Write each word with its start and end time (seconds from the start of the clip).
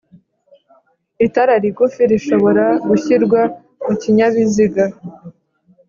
Itara 1.25 1.53
rigufi 1.63 2.01
rishobora 2.11 2.65
gushyirwa 2.87 3.41
mu 3.85 3.93
kinyabiziga 4.01 4.83